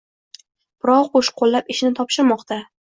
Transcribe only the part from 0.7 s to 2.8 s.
Birov qo‘shqo‘llab ishini topshirmoqda.